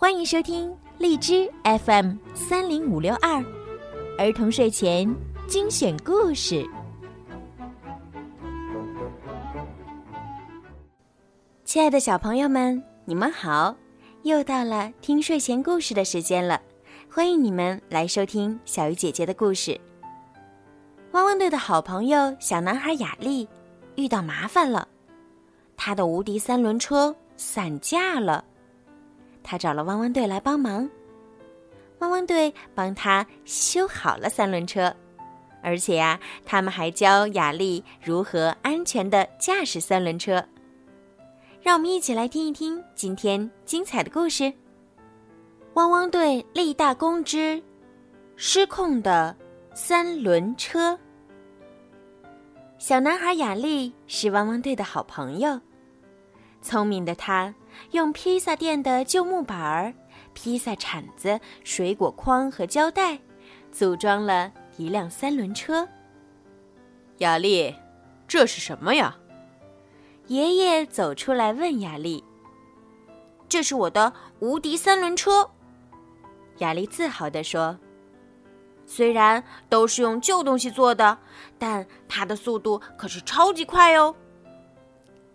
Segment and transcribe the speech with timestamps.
[0.00, 3.44] 欢迎收听荔枝 FM 三零五六二
[4.16, 5.12] 儿童睡前
[5.48, 6.64] 精选故事。
[11.64, 13.74] 亲爱的小朋友们，你们好！
[14.22, 16.62] 又到了听睡前故事的时间了，
[17.10, 19.80] 欢迎你们来收听小鱼姐姐的故事。
[21.10, 23.48] 汪汪队的好朋友小男孩雅丽
[23.96, 24.86] 遇到麻烦了，
[25.76, 28.44] 他的无敌三轮车散架了。
[29.42, 30.88] 他找了汪汪队来帮忙，
[32.00, 34.94] 汪汪队帮他修好了三轮车，
[35.62, 40.44] 而且呀，他们还教雅丽如何安全的驾驶三轮车。
[41.60, 44.52] 让我们一起来听一听今天精彩的故事：
[45.74, 47.62] 汪汪队立大功之
[48.36, 49.36] 失控的
[49.74, 50.98] 三轮车。
[52.78, 55.60] 小男孩雅丽是汪汪队的好朋友，
[56.62, 57.52] 聪明的他。
[57.92, 59.94] 用披萨店的旧木板儿、
[60.34, 63.18] 披萨铲子、水果筐和胶带，
[63.72, 65.88] 组装了一辆三轮车。
[67.18, 67.74] 雅丽，
[68.26, 69.16] 这是什么呀？
[70.26, 72.22] 爷爷走出来问雅丽
[73.48, 75.50] ：“这是我的无敌三轮车。”
[76.58, 77.78] 雅丽自豪地说
[78.84, 81.16] ：“虽然都是用旧东西做的，
[81.58, 84.14] 但它的速度可是超级快哦。”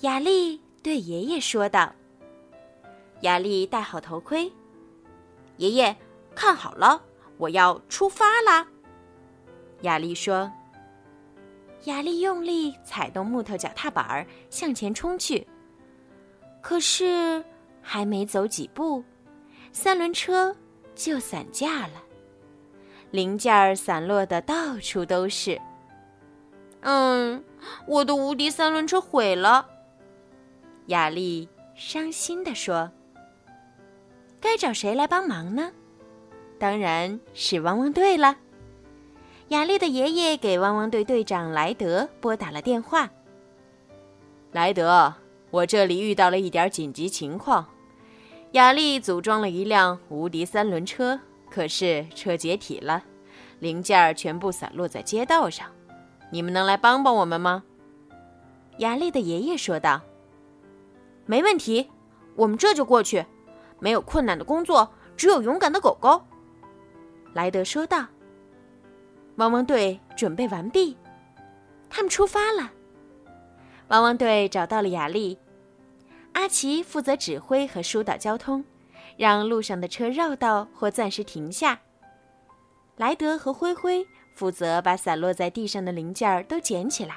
[0.00, 1.92] 雅丽对爷爷说道。
[3.22, 4.52] 雅丽戴好头盔，
[5.56, 5.96] 爷爷
[6.34, 7.02] 看好了，
[7.36, 8.66] 我要出发啦！
[9.82, 10.50] 雅丽说。
[11.84, 15.46] 雅丽用力踩动木头脚踏板儿向前冲去，
[16.60, 17.42] 可是
[17.80, 19.02] 还没走几步，
[19.72, 20.54] 三轮车
[20.94, 22.02] 就散架了，
[23.12, 25.60] 零件儿散落的到处都是。
[26.80, 27.42] 嗯，
[27.86, 29.66] 我的无敌三轮车毁了，
[30.86, 32.90] 雅丽伤心地说。
[34.40, 35.70] 该找谁来帮忙呢？
[36.58, 38.36] 当然是汪汪队了。
[39.48, 43.08] 雅丽的爷爷给汪汪队队长莱德拨打了电话。
[44.52, 45.14] 莱德，
[45.50, 47.66] 我这里遇到了一点紧急情况。
[48.52, 53.04] 雅丽组装了一辆无敌三轮车，可是车解体了，
[53.60, 55.66] 零件全部散落在街道上。
[56.30, 57.62] 你们能来帮帮我们吗？
[58.78, 60.02] 雅丽的爷爷说道
[61.26, 61.90] ：“没问题，
[62.36, 63.24] 我们这就过去。”
[63.80, 66.22] 没有困难的工作，只有勇敢的狗狗。
[67.34, 68.06] 莱德说道。
[69.36, 70.96] 汪汪队准备完毕，
[71.88, 72.72] 他们出发了。
[73.86, 75.38] 汪汪队找到了雅丽，
[76.32, 78.64] 阿奇负责指挥和疏导交通，
[79.16, 81.78] 让路上的车绕道或暂时停下。
[82.96, 87.14] 莱德和灰灰负责把散落在地上的零件都捡起来。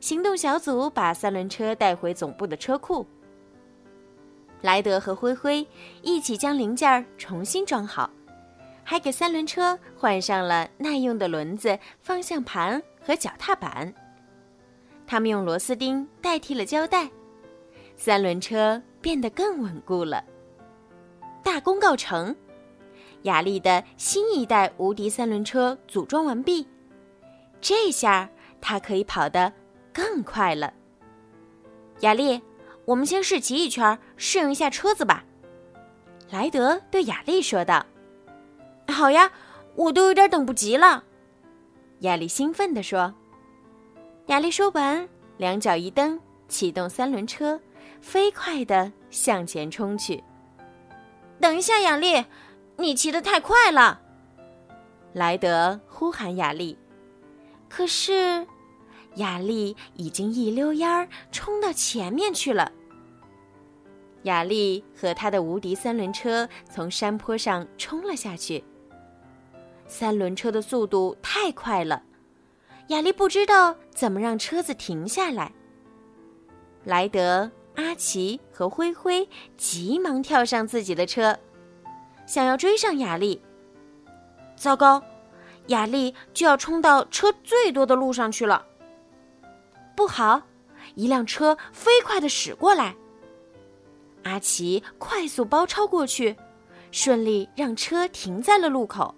[0.00, 3.06] 行动小组把三轮车带回总部的车库。
[4.60, 5.66] 莱德和灰灰
[6.02, 8.10] 一起将零件儿重新装好，
[8.82, 13.92] 还给三轮车换上了耐用的轮子、方向盘和脚踏板。
[15.06, 17.08] 他们用螺丝钉代替了胶带，
[17.96, 20.24] 三轮车变得更稳固了。
[21.42, 22.34] 大功告成，
[23.22, 26.66] 雅丽的新一代无敌三轮车组装完毕，
[27.60, 28.28] 这下
[28.60, 29.52] 它可以跑得
[29.92, 30.74] 更快了。
[32.00, 32.42] 雅丽。
[32.88, 35.22] 我们先试骑一圈，适应一下车子吧。”
[36.32, 37.84] 莱德对雅丽说道。
[38.88, 39.30] “好呀，
[39.74, 41.04] 我都有点等不及了。”
[42.00, 43.14] 雅丽兴奋地说。
[44.28, 45.06] 雅丽说完，
[45.36, 46.18] 两脚一蹬，
[46.48, 47.60] 启动三轮车，
[48.00, 50.24] 飞快地向前冲去。
[51.38, 52.24] “等一下，雅丽，
[52.78, 54.00] 你骑得太快了！”
[55.12, 56.78] 莱德呼喊雅丽。
[57.68, 58.46] 可是，
[59.16, 62.72] 雅丽已经一溜烟儿冲到前面去了。
[64.28, 68.62] 雅丽和他的无敌三轮车从山坡上冲了下去。
[69.86, 72.02] 三轮车的速度太快了，
[72.88, 75.50] 雅丽不知道怎么让车子停下来。
[76.84, 79.26] 莱德、阿奇和灰灰
[79.56, 81.38] 急忙跳上自己的车，
[82.26, 83.40] 想要追上雅丽。
[84.56, 85.02] 糟糕，
[85.68, 88.66] 雅丽就要冲到车最多的路上去了。
[89.96, 90.42] 不好，
[90.96, 92.94] 一辆车飞快的驶过来。
[94.24, 96.36] 阿奇快速包抄过去，
[96.90, 99.14] 顺利让车停在了路口。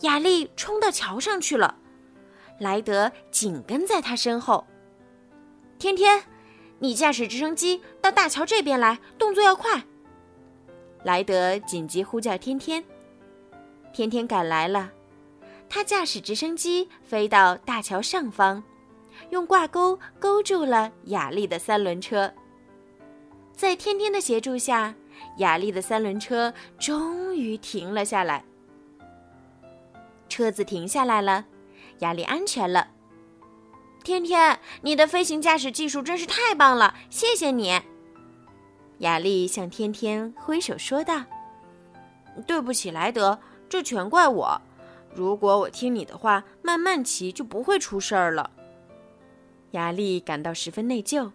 [0.00, 1.76] 雅丽冲到桥上去了，
[2.58, 4.66] 莱德紧跟在他身后。
[5.78, 6.22] 天天，
[6.78, 9.82] 你驾驶直升机到大桥这边来，动作要快。
[11.04, 12.84] 莱德紧急呼叫天天，
[13.92, 14.90] 天天赶来了。
[15.68, 18.62] 他驾驶直升机飞到大桥上方，
[19.30, 22.32] 用挂钩勾住了雅丽的三轮车。
[23.56, 24.94] 在天天的协助下，
[25.38, 28.44] 雅丽的三轮车终于停了下来。
[30.28, 31.44] 车子停下来了，
[32.00, 32.88] 雅丽安全了。
[34.02, 37.80] 天天，你的飞行驾驶技术真是太棒了，谢谢你。
[38.98, 41.24] 雅丽向天天挥手说道
[42.46, 44.60] ：“对不起，莱德，这全怪我。
[45.14, 48.50] 如果我听你的话，慢慢骑就不会出事儿了。”
[49.70, 51.30] 雅丽感到十分内疚。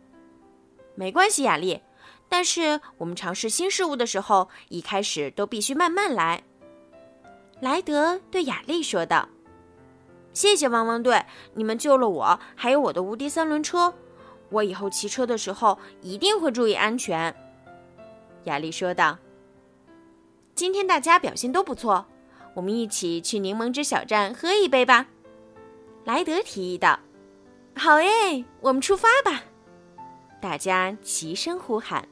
[0.95, 1.81] 没关系，雅丽，
[2.29, 6.43] 但是我们尝试新事物的时候，一开始都必须慢慢来。
[7.59, 9.27] 莱德对雅丽说道。
[10.31, 13.93] 谢谢汪汪队，你们救了我，还有我的无敌三轮车。
[14.49, 17.35] 我以后骑车的时候一定会注意安全。”
[18.45, 19.17] 雅丽说道。
[20.53, 22.05] “今天大家表现都不错，
[22.53, 25.07] 我们一起去柠檬汁小站喝一杯吧。”
[26.05, 26.99] 莱德提议道。
[27.75, 29.43] “好诶，我们出发吧！”
[30.39, 32.07] 大家齐声呼喊。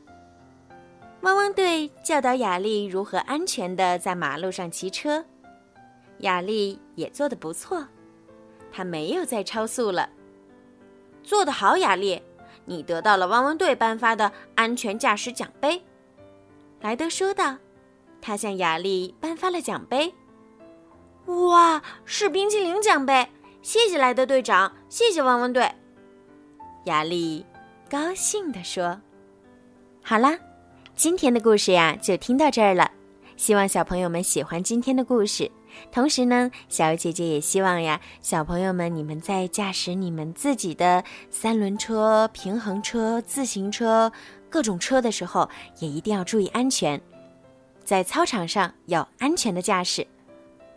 [1.21, 5.25] 汪汪队教导雅丽如何安全的在马路上骑车，
[6.19, 7.87] 雅丽也做得不错。
[8.71, 10.09] 他没有再超速了，
[11.23, 12.21] 做得好，雅丽，
[12.65, 15.83] 你得到了汪汪队颁发的安全驾驶奖杯。
[16.81, 17.57] 莱德说道，
[18.21, 20.13] 他向雅丽颁发了奖杯。
[21.25, 23.27] 哇，是冰淇淋奖杯！
[23.61, 25.69] 谢谢莱德队长，谢谢汪汪队。
[26.85, 27.45] 雅丽
[27.89, 29.01] 高兴地说
[30.03, 30.37] ：“好啦，
[30.97, 32.89] 今天的故事呀，就听到这儿了。
[33.35, 35.51] 希望小朋友们喜欢今天的故事。”
[35.93, 44.11] 同时呢，小姐姐也希望呀，小朋友们，你们在驾驶你们自己的三轮车、平衡车、自行车
[44.49, 45.47] 各种车的时候，
[45.77, 46.99] 也一定要注意安全，
[47.83, 50.07] 在操场上要安全的驾驶。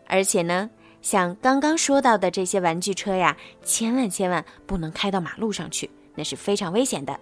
[0.06, 0.68] 而且呢，
[1.00, 3.34] 像刚刚说到的这些玩具车呀，
[3.64, 7.18] 千万千万不能开到马路上去，那是非常危险的。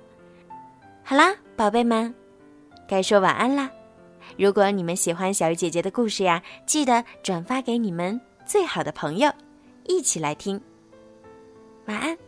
[1.04, 2.12] 好啦，宝贝们，
[2.88, 3.70] 该说晚安啦。
[4.36, 9.30] 如果你们喜欢小鱼姐姐的故事呀，记得转发给你们最好的朋友，
[9.84, 10.60] 一起来听。
[11.86, 12.27] 晚安。